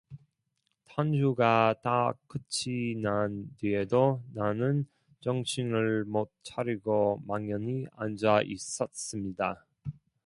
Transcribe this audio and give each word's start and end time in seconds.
탄주가 0.87 1.75
다 1.83 2.13
끝이 2.25 2.95
난 3.03 3.53
뒤에도 3.57 4.23
나는 4.33 4.87
정신을 5.19 6.05
못 6.05 6.31
차리고 6.41 7.21
망연히 7.27 7.85
앉아 7.95 8.41
있었습니다. 8.45 9.63